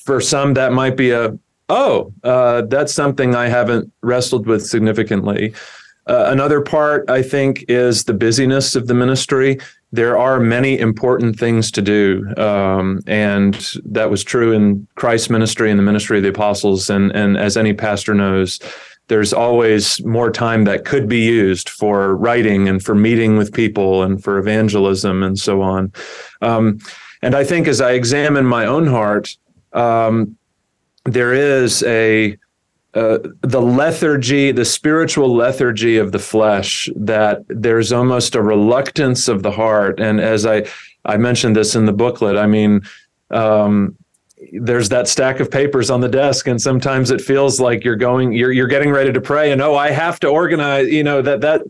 For 0.06 0.22
some, 0.22 0.54
that 0.54 0.72
might 0.72 0.96
be 0.96 1.12
a, 1.12 1.38
oh, 1.70 2.14
uh, 2.24 2.64
that's 2.64 2.94
something 2.94 3.36
I 3.36 3.48
haven't 3.48 3.92
wrestled 4.02 4.48
with 4.48 4.66
significantly. 4.66 5.54
Uh, 6.08 6.26
another 6.28 6.62
part, 6.62 7.10
I 7.10 7.22
think, 7.22 7.66
is 7.68 8.06
the 8.06 8.14
busyness 8.14 8.76
of 8.76 8.88
the 8.88 8.94
ministry. 8.94 9.60
There 9.92 10.18
are 10.18 10.40
many 10.40 10.80
important 10.80 11.38
things 11.38 11.70
to 11.72 11.82
do. 11.82 12.34
Um, 12.38 13.02
and 13.06 13.54
that 13.86 14.10
was 14.10 14.24
true 14.24 14.54
in 14.54 14.88
Christ's 14.96 15.30
ministry 15.30 15.70
and 15.70 15.78
the 15.78 15.84
ministry 15.84 16.18
of 16.18 16.24
the 16.24 16.30
apostles. 16.30 16.90
And, 16.90 17.12
and 17.12 17.38
as 17.38 17.58
any 17.58 17.74
pastor 17.74 18.14
knows, 18.14 18.60
there's 19.08 19.34
always 19.34 20.04
more 20.06 20.32
time 20.32 20.64
that 20.64 20.86
could 20.86 21.08
be 21.08 21.20
used 21.20 21.70
for 21.70 22.16
writing 22.16 22.70
and 22.70 22.82
for 22.82 22.96
meeting 22.96 23.38
with 23.38 23.54
people 23.54 24.04
and 24.04 24.24
for 24.24 24.38
evangelism 24.38 25.22
and 25.22 25.38
so 25.38 25.62
on. 25.62 25.92
Um, 26.42 26.80
and 27.22 27.36
I 27.36 27.44
think 27.44 27.68
as 27.68 27.82
I 27.82 27.92
examine 27.92 28.46
my 28.46 28.66
own 28.66 28.88
heart, 28.88 29.38
um, 29.74 30.38
there 31.06 31.34
is 31.34 31.84
a 31.84 32.38
uh, 32.94 33.20
the 33.42 33.62
lethargy, 33.62 34.52
the 34.52 34.66
spiritual 34.66 35.34
lethargy 35.34 35.98
of 35.98 36.12
the 36.12 36.20
flesh, 36.20 36.90
that 36.96 37.42
there's 37.48 37.94
almost 37.94 38.36
a 38.36 38.42
reluctance 38.42 39.30
of 39.30 39.44
the 39.44 39.52
heart. 39.52 39.98
And 40.02 40.20
as 40.20 40.46
I, 40.46 40.66
I 41.06 41.16
mentioned 41.16 41.56
this 41.56 41.74
in 41.74 41.86
the 41.86 41.94
booklet, 41.94 42.36
I 42.36 42.48
mean, 42.48 42.82
um, 43.30 43.96
there's 44.52 44.90
that 44.90 45.08
stack 45.08 45.40
of 45.40 45.50
papers 45.50 45.90
on 45.90 46.02
the 46.02 46.10
desk, 46.10 46.48
and 46.48 46.62
sometimes 46.62 47.12
it 47.12 47.22
feels 47.22 47.62
like 47.62 47.84
you're 47.84 47.96
going, 47.96 48.34
you're 48.34 48.52
you're 48.52 48.68
getting 48.68 48.92
ready 48.92 49.14
to 49.14 49.22
pray, 49.22 49.52
and 49.52 49.62
oh, 49.62 49.76
I 49.76 49.92
have 49.92 50.20
to 50.22 50.28
organize. 50.28 50.90
You 50.90 51.04
know 51.04 51.22
that 51.22 51.42
that 51.42 51.62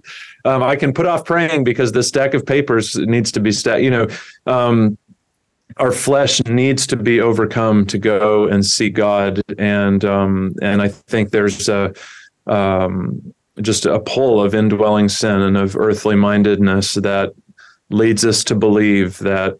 um, 0.46 0.64
I 0.64 0.76
can 0.78 0.94
put 0.94 1.06
off 1.06 1.26
praying 1.26 1.66
because 1.66 1.92
the 1.92 2.02
stack 2.02 2.34
of 2.34 2.46
papers 2.46 2.96
needs 2.96 3.32
to 3.34 3.42
be 3.42 3.52
stacked. 3.52 3.84
You 3.84 3.92
know, 3.92 4.08
um, 4.46 4.98
our 5.82 5.92
flesh 5.92 6.40
needs 6.44 6.86
to 6.86 6.96
be 6.96 7.20
overcome 7.20 7.88
to 7.88 7.98
go 7.98 8.48
and 8.48 8.64
see 8.64 8.90
God, 8.90 9.42
and 9.58 10.06
um, 10.06 10.54
and 10.62 10.80
I 10.80 10.90
think 10.90 11.32
there's 11.32 11.68
a 11.68 11.92
um, 12.46 13.34
just 13.62 13.88
a 13.88 14.00
pull 14.00 14.42
of 14.42 14.54
indwelling 14.54 15.10
sin 15.10 15.42
and 15.42 15.58
of 15.58 15.76
earthly 15.76 16.16
mindedness 16.16 16.94
that 16.94 17.34
leads 17.90 18.24
us 18.24 18.44
to 18.44 18.56
believe 18.56 19.18
that 19.20 19.60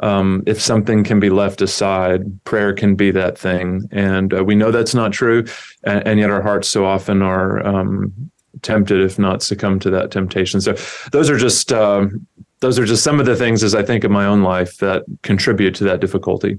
um, 0.00 0.42
if 0.46 0.60
something 0.60 1.04
can 1.04 1.18
be 1.18 1.30
left 1.30 1.62
aside, 1.62 2.44
prayer 2.44 2.74
can 2.74 2.94
be 2.94 3.10
that 3.10 3.38
thing, 3.38 3.88
and 3.90 4.34
uh, 4.34 4.44
we 4.44 4.54
know 4.54 4.70
that's 4.70 4.94
not 4.94 5.10
true, 5.10 5.46
and, 5.84 6.06
and, 6.06 6.20
yet 6.20 6.28
our 6.28 6.42
hearts 6.42 6.68
so 6.68 6.84
often 6.84 7.22
are 7.22 7.66
um, 7.66 8.12
tempted, 8.60 9.00
if 9.00 9.18
not 9.18 9.42
succumb 9.42 9.80
to 9.80 9.88
that 9.88 10.10
temptation. 10.10 10.60
So 10.60 10.74
those 11.12 11.30
are 11.30 11.38
just 11.38 11.72
um, 11.72 12.26
those 12.62 12.78
are 12.78 12.84
just 12.84 13.02
some 13.02 13.18
of 13.18 13.26
the 13.26 13.34
things 13.34 13.62
as 13.64 13.74
I 13.74 13.82
think 13.82 14.04
of 14.04 14.10
my 14.10 14.24
own 14.24 14.42
life 14.42 14.78
that 14.78 15.04
contribute 15.22 15.74
to 15.74 15.84
that 15.84 16.00
difficulty. 16.00 16.58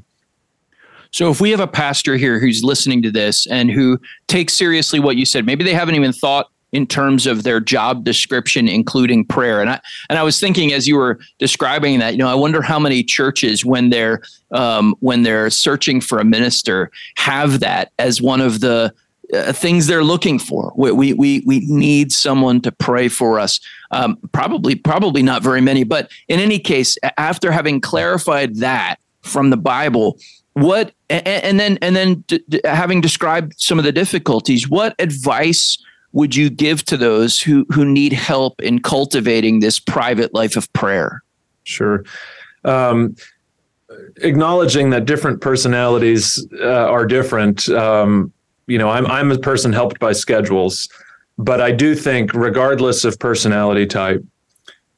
So 1.12 1.31
if 1.31 1.39
we 1.39 1.50
have 1.51 1.62
a 1.62 1.67
pastor 1.67 2.17
here 2.17 2.39
who's 2.39 2.62
listening 2.63 3.01
to 3.03 3.12
this 3.12 3.48
and 3.48 3.72
who 3.72 4.00
takes 4.27 4.53
seriously 4.53 5.00
what 5.00 5.15
you 5.15 5.25
said, 5.25 5.45
maybe 5.45 5.63
they 5.63 5.74
haven't 5.74 5.95
even 5.95 6.12
thought 6.12 6.50
in 6.74 6.86
terms 6.86 7.25
of 7.25 7.43
their 7.43 7.60
job 7.60 8.03
description 8.03 8.67
including 8.67 9.24
prayer 9.24 9.62
and 9.62 9.69
i 9.69 9.79
and 10.10 10.17
i 10.17 10.24
was 10.24 10.39
thinking 10.39 10.74
as 10.74 10.88
you 10.88 10.95
were 10.95 11.19
describing 11.38 12.00
that 12.00 12.13
you 12.13 12.17
know 12.17 12.27
i 12.27 12.33
wonder 12.33 12.63
how 12.63 12.79
many 12.79 13.03
churches 13.03 13.63
when 13.63 13.91
they're 13.91 14.24
um, 14.51 14.95
when 15.00 15.22
they're 15.22 15.51
searching 15.51 16.01
for 16.01 16.17
a 16.17 16.25
minister 16.25 16.89
have 17.15 17.60
that 17.60 17.91
as 18.00 18.24
one 18.24 18.41
of 18.41 18.60
the 18.60 18.91
uh, 19.34 19.54
things 19.54 19.88
they're 19.88 20.04
looking 20.04 20.40
for. 20.40 20.74
We, 20.75 21.13
we, 21.13 21.44
we, 21.46 21.60
need 21.68 22.12
someone 22.12 22.62
to 22.62 22.72
pray 22.72 23.08
for 23.08 23.40
us. 23.40 23.60
Um, 23.92 24.18
probably, 24.32 24.75
probably 24.75 25.24
not 25.24 25.42
very 25.42 25.62
many, 25.62 25.84
but 25.84 26.12
in 26.28 26.40
any 26.40 26.60
case, 26.60 26.98
after 27.18 27.52
having 27.52 27.82
clarified 27.82 28.58
that 28.58 28.98
from 29.22 29.50
the 29.50 29.58
Bible, 29.58 30.20
what, 30.54 30.94
and, 31.10 31.28
and 31.28 31.60
then, 31.60 31.78
and 31.82 31.96
then 31.96 32.24
d- 32.28 32.44
d- 32.50 32.62
having 32.66 33.02
described 33.02 33.54
some 33.58 33.80
of 33.80 33.86
the 33.86 33.92
difficulties, 33.92 34.70
what 34.70 34.96
advice 35.00 35.78
would 36.12 36.36
you 36.36 36.50
give 36.50 36.86
to 36.86 36.98
those 36.98 37.42
who, 37.42 37.66
who 37.72 37.86
need 37.86 38.13
help 38.13 38.62
in 38.62 38.80
cultivating 38.80 39.60
this 39.60 39.80
private 39.80 40.34
life 40.34 40.56
of 40.56 40.72
prayer? 40.74 41.24
Sure. 41.63 42.04
Um, 42.66 43.16
acknowledging 44.18 44.90
that 44.92 45.06
different 45.06 45.42
personalities 45.42 46.46
uh, 46.60 46.66
are 46.68 47.06
different. 47.06 47.70
Um, 47.70 48.33
you 48.67 48.77
know, 48.77 48.89
I'm 48.89 49.05
I'm 49.08 49.32
a 49.32 49.38
person 49.38 49.74
helped 49.74 50.00
by 50.00 50.13
schedules, 50.13 50.88
but 51.38 51.62
I 51.62 51.72
do 51.72 51.96
think, 51.96 52.34
regardless 52.34 53.05
of 53.05 53.20
personality 53.20 53.86
type, 53.86 54.24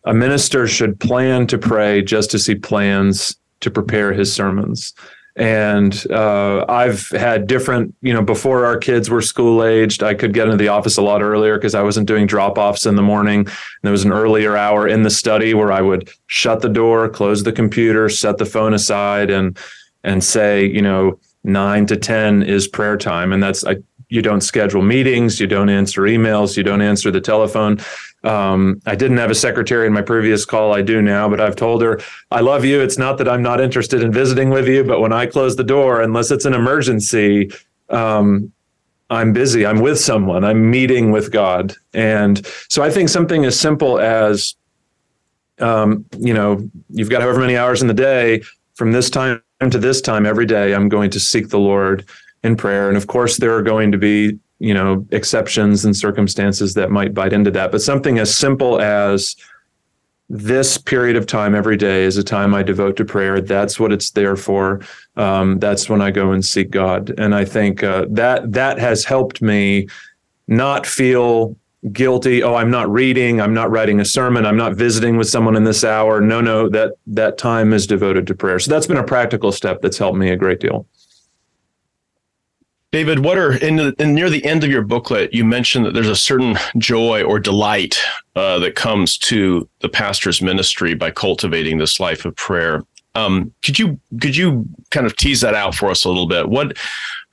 a 0.05 0.13
minister 0.13 0.67
should 0.67 1.00
plan 1.00 1.48
to 1.48 1.57
pray 1.57 2.01
just 2.01 2.34
as 2.34 2.45
he 2.45 2.55
plans 2.55 3.38
to 3.62 3.72
prepare 3.72 4.13
his 4.13 4.34
sermons. 4.34 4.93
And 5.38 6.10
uh, 6.12 6.65
I've 6.69 7.10
had 7.10 7.48
different, 7.48 7.93
you 8.01 8.13
know, 8.13 8.22
before 8.22 8.65
our 8.65 8.77
kids 8.77 9.10
were 9.10 9.22
school 9.22 9.65
aged, 9.65 10.01
I 10.01 10.13
could 10.13 10.34
get 10.34 10.45
into 10.45 10.55
the 10.55 10.69
office 10.69 10.95
a 10.95 11.01
lot 11.01 11.22
earlier 11.22 11.57
because 11.57 11.75
I 11.75 11.81
wasn't 11.81 12.07
doing 12.07 12.25
drop 12.25 12.57
offs 12.57 12.86
in 12.86 12.95
the 12.95 13.01
morning. 13.01 13.41
And 13.41 13.50
there 13.81 13.91
was 13.91 14.05
an 14.05 14.13
earlier 14.13 14.55
hour 14.55 14.88
in 14.88 15.03
the 15.03 15.10
study 15.10 15.53
where 15.53 15.74
I 15.74 15.81
would 15.81 16.10
shut 16.27 16.62
the 16.62 16.69
door, 16.69 17.10
close 17.10 17.43
the 17.43 17.51
computer, 17.51 18.07
set 18.07 18.38
the 18.38 18.45
phone 18.45 18.74
aside, 18.74 19.29
and 19.29 19.57
and 20.05 20.24
say, 20.24 20.65
you 20.65 20.81
know, 20.81 21.19
nine 21.45 21.85
to 21.87 21.95
10 21.95 22.43
is 22.43 22.67
prayer 22.67 22.97
time. 22.97 23.31
And 23.31 23.41
that's, 23.41 23.63
you 24.09 24.21
don't 24.21 24.41
schedule 24.41 24.81
meetings, 24.81 25.39
you 25.39 25.47
don't 25.47 25.69
answer 25.69 26.01
emails, 26.01 26.57
you 26.57 26.63
don't 26.63 26.81
answer 26.81 27.11
the 27.11 27.21
telephone. 27.21 27.79
Um, 28.23 28.81
I 28.85 28.95
didn't 28.95 29.17
have 29.17 29.31
a 29.31 29.35
secretary 29.35 29.87
in 29.87 29.93
my 29.93 30.01
previous 30.01 30.45
call. 30.45 30.73
I 30.73 30.81
do 30.81 31.01
now, 31.01 31.29
but 31.29 31.39
I've 31.39 31.55
told 31.55 31.81
her, 31.81 31.99
I 32.31 32.41
love 32.41 32.65
you. 32.65 32.81
It's 32.81 32.97
not 32.97 33.17
that 33.19 33.29
I'm 33.29 33.43
not 33.43 33.61
interested 33.61 34.01
in 34.01 34.11
visiting 34.11 34.49
with 34.49 34.67
you, 34.67 34.83
but 34.83 34.99
when 34.99 35.13
I 35.13 35.27
close 35.27 35.55
the 35.55 35.63
door, 35.63 36.01
unless 36.01 36.31
it's 36.31 36.45
an 36.45 36.53
emergency, 36.53 37.51
um, 37.89 38.51
I'm 39.09 39.33
busy. 39.33 39.65
I'm 39.65 39.79
with 39.79 39.99
someone. 39.99 40.43
I'm 40.43 40.71
meeting 40.71 41.11
with 41.11 41.31
God. 41.31 41.75
And 41.93 42.45
so 42.69 42.81
I 42.81 42.89
think 42.89 43.09
something 43.09 43.45
as 43.45 43.59
simple 43.59 43.99
as, 43.99 44.55
um, 45.59 46.05
you 46.17 46.33
know, 46.33 46.67
you've 46.89 47.11
got 47.11 47.21
however 47.21 47.39
many 47.39 47.55
hours 47.55 47.83
in 47.83 47.87
the 47.87 47.93
day 47.93 48.41
from 48.73 48.91
this 48.91 49.11
time 49.11 49.41
to 49.62 49.77
this 49.77 50.01
time 50.01 50.25
every 50.25 50.45
day, 50.45 50.74
I'm 50.74 50.89
going 50.89 51.09
to 51.12 51.19
seek 51.19 51.50
the 51.50 51.59
Lord 51.59 52.05
in 52.43 52.55
prayer. 52.55 52.88
And 52.89 52.97
of 52.97 53.07
course, 53.07 53.38
there 53.38 53.55
are 53.55 53.62
going 53.62 53.91
to 53.91 53.97
be, 53.97 54.38
you 54.59 54.74
know, 54.74 55.05
exceptions 55.12 55.85
and 55.85 55.95
circumstances 55.95 56.74
that 56.75 56.91
might 56.91 57.13
bite 57.13 57.33
into 57.33 57.51
that. 57.51 57.71
But 57.71 57.81
something 57.81 58.19
as 58.19 58.35
simple 58.35 58.81
as 58.81 59.35
this 60.29 60.77
period 60.77 61.15
of 61.15 61.27
time 61.27 61.53
every 61.53 61.77
day 61.77 62.03
is 62.03 62.17
a 62.17 62.24
time 62.24 62.55
I 62.55 62.63
devote 62.63 62.97
to 62.97 63.05
prayer. 63.05 63.39
That's 63.39 63.79
what 63.79 63.91
it's 63.91 64.12
there 64.12 64.35
for. 64.35 64.81
Um, 65.15 65.59
that's 65.59 65.88
when 65.88 66.01
I 66.01 66.12
go 66.12 66.31
and 66.31 66.43
seek 66.43 66.71
God. 66.71 67.13
And 67.17 67.35
I 67.35 67.45
think 67.45 67.83
uh, 67.83 68.05
that 68.09 68.51
that 68.53 68.79
has 68.79 69.05
helped 69.05 69.41
me 69.41 69.88
not 70.47 70.85
feel 70.85 71.55
guilty. 71.92 72.44
Oh 72.44 72.56
i'm 72.56 72.72
not 72.72 72.92
reading. 72.92 73.42
I'm 73.42 73.54
not 73.54 73.72
writing 73.72 74.00
a 74.00 74.06
sermon. 74.06 74.46
I'm 74.46 74.58
not 74.58 74.75
visiting 74.75 75.18
with 75.18 75.30
someone 75.30 75.56
in 75.56 75.63
this 75.63 75.84
hour. 75.84 76.22
No 76.22 76.42
no 76.42 76.70
that 76.70 76.94
that 77.08 77.38
time 77.38 77.74
is 77.74 77.88
devoted 77.88 78.27
to 78.27 78.36
prayer. 78.36 78.60
So 78.60 78.72
that's 78.72 78.88
been 78.88 78.98
a 78.98 79.04
practical 79.04 79.51
step 79.51 79.82
that's 79.82 79.98
helped 79.98 80.18
me 80.18 80.30
a 80.30 80.38
great 80.38 80.60
deal. 80.60 80.88
David 82.92 83.25
what 83.25 83.38
are 83.38 83.58
in, 83.58 83.75
the, 83.75 83.94
in 84.00 84.13
near 84.13 84.30
the 84.30 84.46
end 84.46 84.63
of 84.63 84.72
your 84.72 84.82
booklet 84.82 85.34
you 85.34 85.44
mentioned 85.44 85.86
that 85.86 85.94
there's 85.94 86.08
a 86.08 86.15
certain 86.15 86.58
joy 86.77 87.24
or 87.24 87.39
delight 87.39 88.00
uh, 88.36 88.58
that 88.60 88.75
comes 88.75 89.18
to 89.18 89.68
the 89.82 89.89
pastor's 89.89 90.42
ministry 90.42 90.94
by 90.94 91.12
cultivating 91.12 91.77
this 91.77 92.00
life 92.00 92.24
of 92.25 92.36
prayer. 92.36 92.84
Um, 93.13 93.54
could 93.63 93.77
you 93.77 94.00
could 94.22 94.36
you 94.36 94.65
kind 94.92 95.06
of 95.06 95.15
tease 95.15 95.42
that 95.42 95.56
out 95.56 95.75
for 95.75 95.89
us 95.89 96.06
a 96.06 96.08
little 96.08 96.27
bit? 96.27 96.50
What 96.50 96.77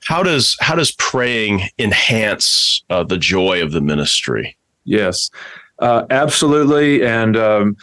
how 0.05 0.23
does 0.23 0.57
how 0.61 0.75
does 0.75 0.93
praying 0.93 1.63
enhance 1.79 2.83
uh, 2.91 3.05
the 3.05 3.19
joy 3.19 3.63
of 3.63 3.73
the 3.73 3.81
ministry? 3.81 4.57
Yes, 4.85 5.31
uh, 5.79 6.05
absolutely, 6.11 7.05
and 7.05 7.37
um, 7.37 7.77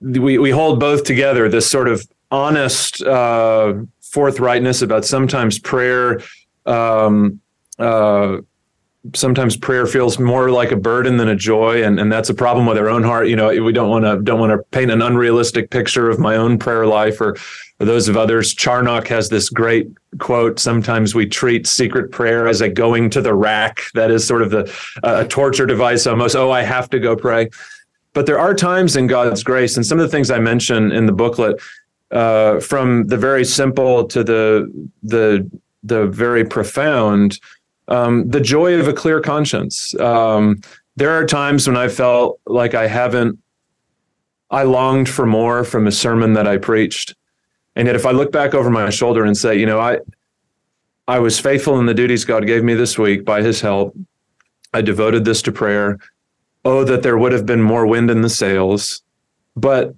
we 0.00 0.38
we 0.38 0.50
hold 0.50 0.80
both 0.80 1.04
together. 1.04 1.48
This 1.48 1.68
sort 1.68 1.88
of 1.88 2.06
honest 2.30 3.02
uh, 3.02 3.74
forthrightness 4.02 4.82
about 4.82 5.04
sometimes 5.04 5.58
prayer. 5.58 6.20
Um, 6.66 7.40
uh, 7.78 8.38
sometimes 9.14 9.56
prayer 9.56 9.86
feels 9.86 10.18
more 10.18 10.50
like 10.50 10.72
a 10.72 10.76
burden 10.76 11.16
than 11.16 11.28
a 11.28 11.36
joy 11.36 11.82
and, 11.82 12.00
and 12.00 12.10
that's 12.10 12.28
a 12.28 12.34
problem 12.34 12.66
with 12.66 12.78
our 12.78 12.88
own 12.88 13.02
heart 13.02 13.28
you 13.28 13.36
know 13.36 13.48
we 13.62 13.72
don't 13.72 13.90
want 13.90 14.04
to 14.04 14.20
don't 14.22 14.40
want 14.40 14.50
to 14.50 14.58
paint 14.70 14.90
an 14.90 15.02
unrealistic 15.02 15.70
picture 15.70 16.08
of 16.08 16.18
my 16.18 16.36
own 16.36 16.58
prayer 16.58 16.86
life 16.86 17.20
or 17.20 17.36
for 17.78 17.84
those 17.84 18.08
of 18.08 18.16
others, 18.16 18.54
Charnock 18.54 19.06
has 19.08 19.28
this 19.28 19.50
great 19.50 19.88
quote. 20.18 20.58
Sometimes 20.58 21.14
we 21.14 21.26
treat 21.26 21.66
secret 21.66 22.10
prayer 22.10 22.48
as 22.48 22.62
a 22.62 22.70
going 22.70 23.10
to 23.10 23.20
the 23.20 23.34
rack. 23.34 23.82
That 23.92 24.10
is 24.10 24.26
sort 24.26 24.40
of 24.40 24.50
the 24.50 24.60
uh, 25.04 25.24
a 25.24 25.28
torture 25.28 25.66
device 25.66 26.06
almost. 26.06 26.34
Oh, 26.36 26.50
I 26.50 26.62
have 26.62 26.88
to 26.90 26.98
go 26.98 27.16
pray. 27.16 27.50
But 28.14 28.24
there 28.24 28.38
are 28.38 28.54
times 28.54 28.96
in 28.96 29.08
God's 29.08 29.42
grace, 29.42 29.76
and 29.76 29.84
some 29.84 29.98
of 29.98 30.04
the 30.04 30.10
things 30.10 30.30
I 30.30 30.38
mention 30.38 30.90
in 30.90 31.04
the 31.04 31.12
booklet, 31.12 31.60
uh, 32.10 32.60
from 32.60 33.08
the 33.08 33.18
very 33.18 33.44
simple 33.44 34.08
to 34.08 34.24
the 34.24 34.90
the 35.02 35.50
the 35.82 36.06
very 36.06 36.46
profound, 36.46 37.38
um, 37.88 38.28
the 38.28 38.40
joy 38.40 38.78
of 38.78 38.88
a 38.88 38.92
clear 38.92 39.20
conscience. 39.20 39.98
Um, 40.00 40.60
there 40.96 41.10
are 41.10 41.26
times 41.26 41.66
when 41.66 41.76
I 41.76 41.88
felt 41.88 42.40
like 42.46 42.74
I 42.74 42.86
haven't. 42.86 43.38
I 44.50 44.62
longed 44.62 45.08
for 45.08 45.26
more 45.26 45.64
from 45.64 45.86
a 45.86 45.92
sermon 45.92 46.34
that 46.34 46.46
I 46.46 46.56
preached 46.56 47.14
and 47.76 47.86
yet, 47.86 47.94
if 47.94 48.06
I 48.06 48.10
look 48.10 48.32
back 48.32 48.54
over 48.54 48.70
my 48.70 48.88
shoulder 48.88 49.24
and 49.24 49.36
say, 49.36 49.54
you 49.56 49.66
know, 49.66 49.78
I, 49.78 49.98
I 51.06 51.18
was 51.18 51.38
faithful 51.38 51.78
in 51.78 51.84
the 51.84 51.94
duties 51.94 52.24
God 52.24 52.46
gave 52.46 52.64
me 52.64 52.74
this 52.74 52.98
week 52.98 53.24
by 53.24 53.42
His 53.42 53.60
help. 53.60 53.94
I 54.72 54.80
devoted 54.80 55.26
this 55.26 55.42
to 55.42 55.52
prayer. 55.52 55.98
Oh, 56.64 56.84
that 56.84 57.02
there 57.02 57.18
would 57.18 57.32
have 57.32 57.46
been 57.46 57.62
more 57.62 57.86
wind 57.86 58.10
in 58.10 58.22
the 58.22 58.30
sails, 58.30 59.02
but 59.54 59.94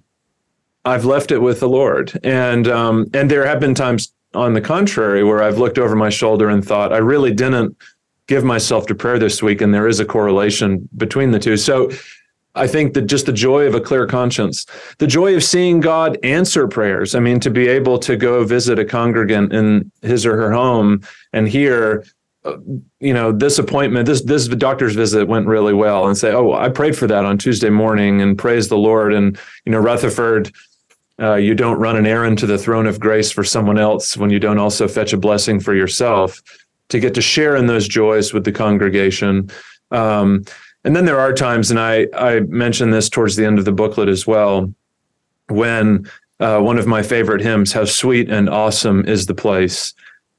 I've 0.85 1.05
left 1.05 1.31
it 1.31 1.39
with 1.39 1.61
the 1.61 1.69
Lord. 1.69 2.19
And 2.23 2.67
um, 2.67 3.07
and 3.13 3.31
there 3.31 3.45
have 3.45 3.59
been 3.59 3.73
times, 3.73 4.13
on 4.33 4.53
the 4.53 4.61
contrary, 4.61 5.23
where 5.23 5.41
I've 5.41 5.57
looked 5.57 5.77
over 5.77 5.95
my 5.95 6.09
shoulder 6.09 6.49
and 6.49 6.65
thought, 6.65 6.93
I 6.93 6.97
really 6.97 7.33
didn't 7.33 7.75
give 8.27 8.43
myself 8.43 8.85
to 8.87 8.95
prayer 8.95 9.17
this 9.17 9.41
week, 9.41 9.61
and 9.61 9.73
there 9.73 9.87
is 9.87 9.99
a 9.99 10.05
correlation 10.05 10.87
between 10.97 11.31
the 11.31 11.39
two. 11.39 11.57
So 11.57 11.89
I 12.55 12.67
think 12.67 12.93
that 12.93 13.03
just 13.03 13.25
the 13.25 13.33
joy 13.33 13.65
of 13.65 13.73
a 13.75 13.81
clear 13.81 14.05
conscience, 14.05 14.65
the 14.97 15.07
joy 15.07 15.35
of 15.35 15.43
seeing 15.43 15.79
God 15.79 16.17
answer 16.23 16.67
prayers. 16.67 17.15
I 17.15 17.19
mean, 17.19 17.39
to 17.39 17.49
be 17.49 17.67
able 17.67 17.97
to 17.99 18.15
go 18.15 18.43
visit 18.43 18.77
a 18.77 18.85
congregant 18.85 19.53
in 19.53 19.91
his 20.01 20.25
or 20.25 20.35
her 20.35 20.51
home 20.51 21.01
and 21.33 21.47
hear, 21.47 22.05
uh, 22.45 22.57
you 23.01 23.13
know 23.13 23.33
this 23.33 23.59
appointment 23.59 24.05
this 24.05 24.21
this 24.21 24.47
doctor's 24.47 24.95
visit 24.95 25.27
went 25.27 25.45
really 25.45 25.73
well 25.73 26.07
and 26.07 26.17
say 26.17 26.31
oh 26.31 26.53
i 26.53 26.69
prayed 26.69 26.97
for 26.97 27.05
that 27.05 27.25
on 27.25 27.37
tuesday 27.37 27.69
morning 27.69 28.21
and 28.21 28.37
praise 28.37 28.69
the 28.69 28.77
lord 28.77 29.13
and 29.13 29.37
you 29.65 29.73
know 29.73 29.77
rutherford 29.77 30.49
uh, 31.21 31.35
you 31.35 31.53
don't 31.53 31.79
run 31.79 31.95
an 31.95 32.05
errand 32.05 32.37
to 32.39 32.45
the 32.45 32.57
throne 32.57 32.87
of 32.87 32.99
grace 32.99 33.31
for 33.31 33.43
someone 33.43 33.77
else 33.77 34.17
when 34.17 34.29
you 34.29 34.39
don't 34.39 34.57
also 34.57 34.87
fetch 34.87 35.13
a 35.13 35.17
blessing 35.17 35.59
for 35.59 35.75
yourself 35.75 36.41
to 36.89 36.99
get 36.99 37.13
to 37.13 37.21
share 37.21 37.55
in 37.55 37.67
those 37.67 37.87
joys 37.87 38.33
with 38.33 38.45
the 38.45 38.51
congregation. 38.51 39.49
Um, 39.91 40.43
and 40.83 40.95
then 40.95 41.05
there 41.05 41.19
are 41.19 41.33
times 41.33 41.71
and 41.71 41.79
i 41.79 42.07
i 42.15 42.39
mentioned 42.41 42.93
this 42.93 43.09
towards 43.09 43.35
the 43.35 43.45
end 43.45 43.59
of 43.59 43.65
the 43.65 43.71
booklet 43.71 44.07
as 44.07 44.25
well 44.25 44.73
when 45.49 46.09
uh, 46.39 46.59
one 46.59 46.77
of 46.77 46.87
my 46.87 47.03
favorite 47.03 47.41
hymns 47.41 47.73
how 47.73 47.85
sweet 47.85 48.29
and 48.29 48.49
awesome 48.49 49.05
is 49.05 49.25
the 49.25 49.35
place. 49.35 49.93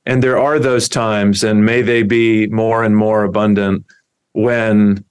And 0.07 0.23
there 0.23 0.39
are 0.39 0.59
those 0.59 0.89
times, 0.89 1.45
and 1.45 1.67
may 1.67 1.83
they 1.83 2.03
be 2.03 2.47
more 2.47 2.83
and 2.83 2.97
more 2.97 3.23
abundant, 3.23 3.85
when 4.33 5.05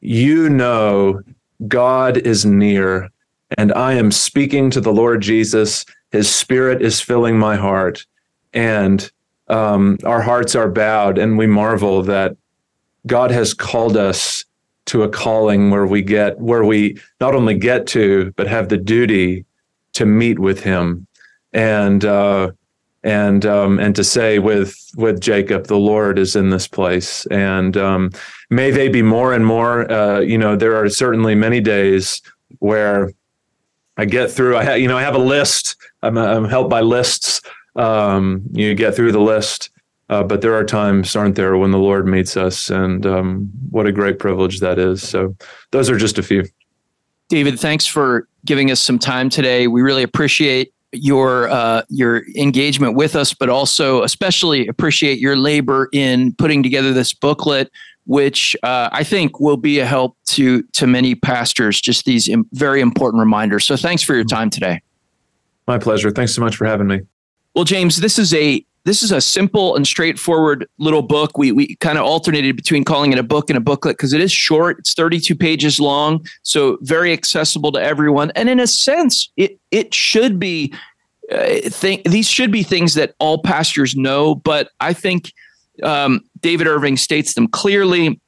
you 0.00 0.50
know 0.50 1.22
God 1.66 2.18
is 2.18 2.44
near 2.44 3.08
and 3.56 3.72
I 3.72 3.94
am 3.94 4.10
speaking 4.10 4.70
to 4.70 4.80
the 4.80 4.92
Lord 4.92 5.22
Jesus. 5.22 5.84
His 6.10 6.28
spirit 6.28 6.82
is 6.82 7.00
filling 7.00 7.38
my 7.38 7.56
heart, 7.56 8.04
and 8.52 9.10
um, 9.48 9.98
our 10.04 10.20
hearts 10.20 10.54
are 10.54 10.68
bowed, 10.68 11.18
and 11.18 11.38
we 11.38 11.46
marvel 11.46 12.02
that 12.02 12.36
God 13.06 13.30
has 13.30 13.54
called 13.54 13.96
us 13.96 14.44
to 14.86 15.02
a 15.02 15.08
calling 15.08 15.70
where 15.70 15.86
we 15.86 16.02
get 16.02 16.38
where 16.38 16.64
we 16.64 16.98
not 17.20 17.34
only 17.34 17.54
get 17.54 17.86
to 17.86 18.32
but 18.36 18.46
have 18.46 18.68
the 18.68 18.78
duty 18.78 19.44
to 19.94 20.06
meet 20.06 20.38
with 20.38 20.62
Him, 20.62 21.06
and 21.52 22.04
uh, 22.04 22.50
and 23.02 23.46
um, 23.46 23.78
and 23.78 23.94
to 23.96 24.04
say 24.04 24.38
with 24.38 24.76
with 24.96 25.20
Jacob, 25.20 25.66
the 25.66 25.78
Lord 25.78 26.18
is 26.18 26.36
in 26.36 26.50
this 26.50 26.68
place, 26.68 27.26
and 27.26 27.76
um, 27.76 28.10
may 28.50 28.70
they 28.70 28.88
be 28.88 29.02
more 29.02 29.32
and 29.32 29.46
more. 29.46 29.90
Uh, 29.90 30.20
you 30.20 30.36
know, 30.36 30.56
there 30.56 30.76
are 30.76 30.88
certainly 30.88 31.34
many 31.34 31.60
days 31.60 32.20
where 32.58 33.12
I 33.98 34.04
get 34.04 34.30
through. 34.30 34.56
I 34.56 34.76
you 34.76 34.88
know 34.88 34.96
I 34.96 35.02
have 35.02 35.16
a 35.16 35.20
list. 35.20 35.76
I'm, 36.02 36.16
I'm 36.16 36.44
helped 36.44 36.70
by 36.70 36.80
lists. 36.80 37.42
Um, 37.76 38.42
you 38.52 38.74
get 38.74 38.94
through 38.94 39.12
the 39.12 39.20
list, 39.20 39.70
uh, 40.08 40.22
but 40.22 40.40
there 40.40 40.54
are 40.54 40.64
times, 40.64 41.14
aren't 41.14 41.34
there, 41.34 41.56
when 41.56 41.70
the 41.70 41.78
Lord 41.78 42.06
meets 42.06 42.36
us, 42.36 42.70
and 42.70 43.04
um, 43.04 43.50
what 43.70 43.86
a 43.86 43.92
great 43.92 44.18
privilege 44.18 44.60
that 44.60 44.78
is. 44.78 45.06
So 45.06 45.36
those 45.72 45.90
are 45.90 45.96
just 45.96 46.18
a 46.18 46.22
few. 46.22 46.44
David, 47.28 47.60
thanks 47.60 47.86
for 47.86 48.26
giving 48.46 48.70
us 48.70 48.80
some 48.80 48.98
time 48.98 49.28
today. 49.28 49.66
We 49.66 49.82
really 49.82 50.02
appreciate 50.02 50.72
your 50.92 51.48
uh, 51.50 51.82
your 51.90 52.22
engagement 52.36 52.94
with 52.94 53.14
us, 53.14 53.34
but 53.34 53.48
also 53.48 54.02
especially 54.02 54.66
appreciate 54.68 55.18
your 55.18 55.36
labor 55.36 55.88
in 55.92 56.34
putting 56.36 56.62
together 56.62 56.92
this 56.92 57.12
booklet, 57.12 57.70
which 58.08 58.56
uh, 58.62 58.88
I 58.90 59.04
think 59.04 59.38
will 59.38 59.58
be 59.58 59.78
a 59.80 59.84
help 59.84 60.16
to 60.28 60.62
to 60.72 60.86
many 60.86 61.14
pastors. 61.14 61.78
Just 61.78 62.06
these 62.06 62.26
Im- 62.26 62.48
very 62.52 62.80
important 62.80 63.20
reminders. 63.20 63.66
So 63.66 63.76
thanks 63.76 64.02
for 64.02 64.14
your 64.14 64.24
time 64.24 64.48
today. 64.48 64.80
My 65.66 65.78
pleasure. 65.78 66.10
Thanks 66.10 66.34
so 66.34 66.40
much 66.40 66.56
for 66.56 66.64
having 66.64 66.86
me. 66.86 67.02
Well, 67.54 67.64
James, 67.64 67.98
this 67.98 68.18
is 68.18 68.32
a 68.32 68.64
this 68.84 69.02
is 69.02 69.12
a 69.12 69.20
simple 69.20 69.76
and 69.76 69.86
straightforward 69.86 70.66
little 70.78 71.02
book. 71.02 71.36
We 71.36 71.52
we 71.52 71.76
kind 71.76 71.98
of 71.98 72.04
alternated 72.06 72.56
between 72.56 72.82
calling 72.82 73.12
it 73.12 73.18
a 73.18 73.22
book 73.22 73.50
and 73.50 73.58
a 73.58 73.60
booklet 73.60 73.98
because 73.98 74.14
it 74.14 74.22
is 74.22 74.32
short. 74.32 74.78
It's 74.78 74.94
32 74.94 75.36
pages 75.36 75.78
long, 75.78 76.26
so 76.42 76.78
very 76.80 77.12
accessible 77.12 77.72
to 77.72 77.82
everyone. 77.82 78.32
And 78.34 78.48
in 78.48 78.58
a 78.58 78.66
sense, 78.66 79.30
it 79.36 79.58
it 79.70 79.92
should 79.92 80.38
be 80.38 80.72
uh, 81.30 81.60
think 81.64 82.04
these 82.04 82.26
should 82.26 82.50
be 82.50 82.62
things 82.62 82.94
that 82.94 83.14
all 83.18 83.42
pastors 83.42 83.94
know. 83.94 84.34
But 84.34 84.70
I 84.80 84.94
think 84.94 85.34
um, 85.82 86.24
David 86.40 86.66
Irving 86.66 86.96
states 86.96 87.34
them 87.34 87.48
clearly 87.48 88.20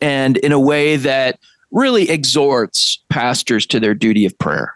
and 0.00 0.36
in 0.38 0.52
a 0.52 0.60
way 0.60 0.96
that 0.96 1.38
really 1.70 2.10
exhorts 2.10 3.02
pastors 3.08 3.66
to 3.66 3.80
their 3.80 3.94
duty 3.94 4.24
of 4.24 4.38
prayer. 4.38 4.74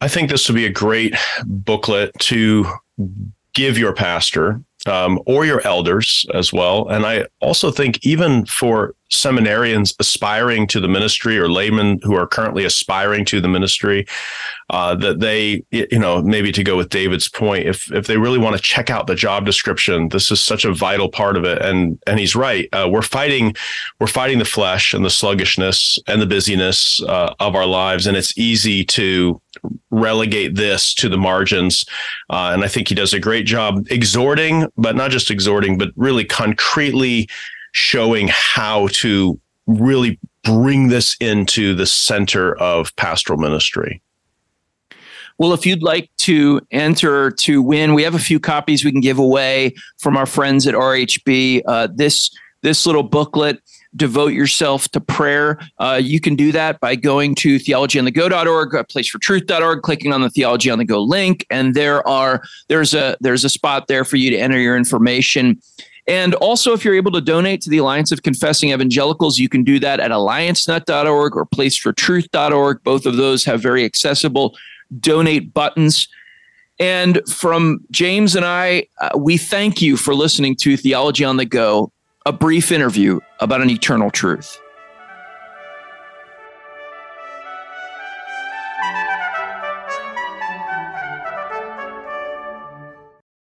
I 0.00 0.08
think 0.08 0.30
this 0.30 0.48
would 0.48 0.56
be 0.56 0.66
a 0.66 0.70
great 0.70 1.14
booklet 1.46 2.12
to 2.20 2.66
give 3.54 3.78
your 3.78 3.94
pastor 3.94 4.60
um, 4.86 5.20
or 5.26 5.44
your 5.44 5.66
elders 5.66 6.26
as 6.34 6.52
well. 6.52 6.88
And 6.88 7.06
I 7.06 7.26
also 7.40 7.70
think 7.70 8.04
even 8.04 8.44
for 8.46 8.94
seminarians 9.10 9.94
aspiring 10.00 10.66
to 10.66 10.80
the 10.80 10.88
ministry 10.88 11.38
or 11.38 11.48
laymen 11.48 12.00
who 12.02 12.14
are 12.16 12.26
currently 12.26 12.64
aspiring 12.64 13.24
to 13.26 13.40
the 13.40 13.48
ministry, 13.48 14.06
uh, 14.70 14.94
that 14.96 15.20
they, 15.20 15.62
you 15.70 15.98
know, 15.98 16.20
maybe 16.22 16.50
to 16.52 16.64
go 16.64 16.76
with 16.76 16.88
David's 16.88 17.28
point, 17.28 17.66
if 17.66 17.90
if 17.92 18.06
they 18.06 18.16
really 18.16 18.38
want 18.38 18.56
to 18.56 18.62
check 18.62 18.90
out 18.90 19.06
the 19.06 19.14
job 19.14 19.46
description, 19.46 20.08
this 20.08 20.30
is 20.30 20.40
such 20.40 20.64
a 20.64 20.74
vital 20.74 21.08
part 21.08 21.36
of 21.36 21.44
it. 21.44 21.62
And 21.62 21.98
and 22.06 22.18
he's 22.18 22.34
right. 22.34 22.68
Uh, 22.72 22.88
we're 22.90 23.02
fighting, 23.02 23.54
we're 24.00 24.06
fighting 24.06 24.38
the 24.38 24.44
flesh 24.44 24.92
and 24.94 25.04
the 25.04 25.10
sluggishness 25.10 25.98
and 26.08 26.20
the 26.20 26.26
busyness 26.26 27.02
uh, 27.02 27.34
of 27.40 27.54
our 27.54 27.66
lives, 27.66 28.06
and 28.06 28.16
it's 28.16 28.36
easy 28.36 28.84
to 28.84 29.40
relegate 29.90 30.56
this 30.56 30.94
to 30.94 31.08
the 31.08 31.16
margins. 31.16 31.84
Uh, 32.28 32.50
and 32.52 32.64
I 32.64 32.68
think 32.68 32.88
he 32.88 32.94
does 32.94 33.12
a 33.12 33.20
great 33.20 33.46
job 33.46 33.86
exhorting, 33.90 34.63
but 34.76 34.96
not 34.96 35.10
just 35.10 35.30
exhorting, 35.30 35.78
but 35.78 35.90
really 35.96 36.24
concretely 36.24 37.28
showing 37.72 38.28
how 38.30 38.88
to 38.92 39.38
really 39.66 40.18
bring 40.42 40.88
this 40.88 41.16
into 41.20 41.74
the 41.74 41.86
center 41.86 42.56
of 42.56 42.94
pastoral 42.96 43.38
ministry. 43.38 44.00
Well, 45.38 45.52
if 45.52 45.66
you'd 45.66 45.82
like 45.82 46.10
to 46.18 46.60
enter 46.70 47.32
to 47.32 47.60
win, 47.60 47.94
we 47.94 48.04
have 48.04 48.14
a 48.14 48.20
few 48.20 48.38
copies 48.38 48.84
we 48.84 48.92
can 48.92 49.00
give 49.00 49.18
away 49.18 49.74
from 49.98 50.16
our 50.16 50.26
friends 50.26 50.66
at 50.66 50.74
RHB. 50.74 51.62
Uh, 51.66 51.88
this 51.92 52.30
this 52.62 52.86
little 52.86 53.02
booklet 53.02 53.60
devote 53.96 54.32
yourself 54.32 54.88
to 54.88 55.00
prayer. 55.00 55.58
Uh, 55.78 56.00
you 56.02 56.20
can 56.20 56.36
do 56.36 56.52
that 56.52 56.80
by 56.80 56.96
going 56.96 57.34
to 57.36 57.56
theologyonthego.org, 57.56 58.70
placefortruth.org, 58.88 59.82
clicking 59.82 60.12
on 60.12 60.22
the 60.22 60.30
Theology 60.30 60.70
on 60.70 60.78
the 60.78 60.84
Go 60.84 61.02
link, 61.02 61.46
and 61.50 61.74
there 61.74 62.06
are 62.06 62.42
there's 62.68 62.94
a 62.94 63.16
there's 63.20 63.44
a 63.44 63.48
spot 63.48 63.86
there 63.88 64.04
for 64.04 64.16
you 64.16 64.30
to 64.30 64.36
enter 64.36 64.58
your 64.58 64.76
information. 64.76 65.60
And 66.06 66.34
also, 66.34 66.74
if 66.74 66.84
you're 66.84 66.94
able 66.94 67.12
to 67.12 67.20
donate 67.20 67.62
to 67.62 67.70
the 67.70 67.78
Alliance 67.78 68.12
of 68.12 68.22
Confessing 68.22 68.72
Evangelicals, 68.72 69.38
you 69.38 69.48
can 69.48 69.64
do 69.64 69.78
that 69.80 70.00
at 70.00 70.10
alliancenet.org 70.10 71.34
or 71.34 71.46
placefortruth.org. 71.46 72.82
Both 72.82 73.06
of 73.06 73.16
those 73.16 73.44
have 73.46 73.62
very 73.62 73.84
accessible 73.84 74.54
donate 75.00 75.54
buttons. 75.54 76.08
And 76.78 77.26
from 77.28 77.84
James 77.90 78.36
and 78.36 78.44
I, 78.44 78.86
uh, 79.00 79.10
we 79.16 79.38
thank 79.38 79.80
you 79.80 79.96
for 79.96 80.14
listening 80.14 80.56
to 80.56 80.76
Theology 80.76 81.24
on 81.24 81.36
the 81.36 81.46
Go 81.46 81.90
a 82.26 82.32
brief 82.32 82.72
interview 82.72 83.20
about 83.40 83.60
an 83.60 83.68
eternal 83.68 84.10
truth. 84.10 84.58